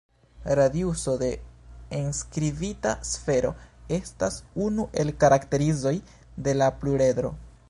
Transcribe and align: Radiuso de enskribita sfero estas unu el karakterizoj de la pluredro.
Radiuso 0.59 1.11
de 1.23 1.27
enskribita 1.97 2.95
sfero 3.11 3.53
estas 4.01 4.41
unu 4.69 4.89
el 5.05 5.15
karakterizoj 5.25 5.97
de 6.49 6.61
la 6.63 6.75
pluredro. 6.83 7.37